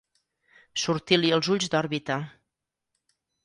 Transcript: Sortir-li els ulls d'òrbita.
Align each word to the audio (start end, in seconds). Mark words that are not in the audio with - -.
Sortir-li 0.83 1.31
els 1.39 1.51
ulls 1.57 1.69
d'òrbita. 1.75 2.19